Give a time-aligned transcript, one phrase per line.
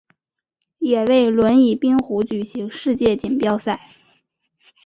[0.79, 3.91] 也为轮椅冰壶举行世界锦标赛。